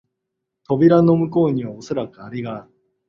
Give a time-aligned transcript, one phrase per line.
[0.67, 2.71] 扉の向こうにはおそらくアレがある